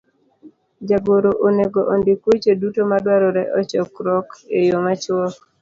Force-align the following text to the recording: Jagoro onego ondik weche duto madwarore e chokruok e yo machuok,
Jagoro 0.89 1.29
onego 1.47 1.79
ondik 1.93 2.19
weche 2.27 2.51
duto 2.61 2.81
madwarore 2.91 3.43
e 3.59 3.61
chokruok 3.69 4.27
e 4.57 4.59
yo 4.69 4.77
machuok, 4.85 5.33